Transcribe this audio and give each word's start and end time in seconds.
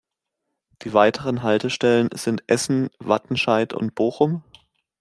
Die 0.81 0.93
weiteren 0.93 1.43
Haltestellen 1.43 2.09
sind 2.11 2.41
Essen, 2.47 2.89
Wattenscheid 2.97 3.71
und 3.71 3.93
Bochum. 3.93 4.41